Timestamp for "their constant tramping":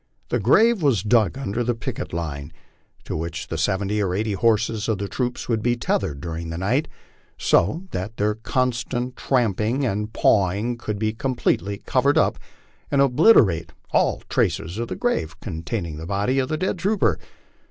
8.17-9.85